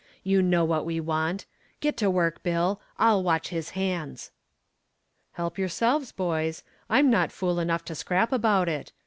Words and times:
You 0.23 0.41
know 0.41 0.65
what 0.65 0.83
we 0.83 0.99
want. 0.99 1.45
Get 1.79 1.95
to 1.97 2.09
work, 2.09 2.41
Bill; 2.41 2.81
I'll 2.97 3.21
watch 3.21 3.49
his 3.49 3.69
hands." 3.77 4.31
"Help 5.33 5.59
yourselves, 5.59 6.11
boys. 6.11 6.63
I'm 6.89 7.11
not 7.11 7.31
fool 7.31 7.59
enough 7.59 7.85
to 7.85 7.93
scrap 7.93 8.31
about 8.31 8.67
it. 8.67 8.93